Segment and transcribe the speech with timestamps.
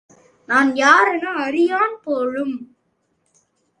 [0.49, 2.55] நான் யாரென அறியான்போலும்.